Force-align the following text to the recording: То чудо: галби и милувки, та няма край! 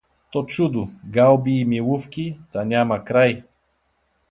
То 0.31 0.39
чудо: 0.53 0.89
галби 1.05 1.51
и 1.59 1.65
милувки, 1.65 2.39
та 2.51 2.65
няма 2.65 3.03
край! 3.03 3.43